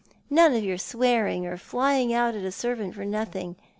None 0.31 0.55
of 0.55 0.63
your 0.63 0.79
swear 0.79 1.27
ing 1.27 1.45
or 1.45 1.57
flying 1.57 2.11
out 2.11 2.33
at 2.33 2.43
a 2.43 2.51
servant 2.51 2.95
for 2.95 3.05
nothing. 3.05 3.55